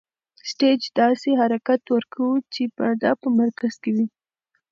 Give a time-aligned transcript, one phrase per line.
[0.49, 4.07] سټیج داسې حرکت ورکوو چې ماده په مرکز کې وي.